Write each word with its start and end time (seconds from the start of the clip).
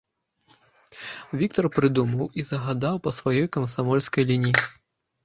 Віктар 1.41 1.65
прыдумаў 1.75 2.31
і 2.39 2.45
загадаў 2.49 2.95
па 3.09 3.13
сваёй 3.19 3.47
камсамольскай 3.59 4.23
лініі. 4.33 4.65